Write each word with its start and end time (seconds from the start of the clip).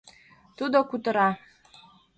Тудо 0.57 0.79
кутыра! 0.89 1.29